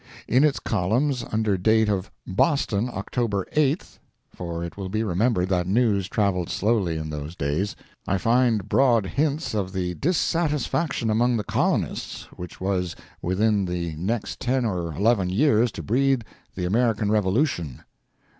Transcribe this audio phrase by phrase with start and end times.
[0.27, 6.07] In its columns, under date of "Boston, October 8th,"—for it will be remembered that news
[6.07, 12.59] travelled slowly in those days—I find broad hints of the dissatisfaction among the colonists which
[12.59, 16.25] was within the next ten or eleven years to breed
[16.55, 17.83] the American Revolution.